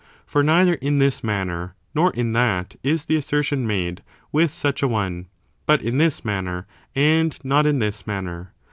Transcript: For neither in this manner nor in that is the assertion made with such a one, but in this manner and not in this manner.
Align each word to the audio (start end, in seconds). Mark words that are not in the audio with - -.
For 0.25 0.41
neither 0.41 0.73
in 0.73 0.97
this 0.97 1.23
manner 1.23 1.75
nor 1.93 2.09
in 2.13 2.33
that 2.33 2.75
is 2.81 3.05
the 3.05 3.15
assertion 3.17 3.67
made 3.67 4.01
with 4.31 4.51
such 4.51 4.81
a 4.81 4.87
one, 4.87 5.27
but 5.67 5.83
in 5.83 5.99
this 5.99 6.25
manner 6.25 6.65
and 6.95 7.37
not 7.43 7.67
in 7.67 7.77
this 7.77 8.07
manner. 8.07 8.51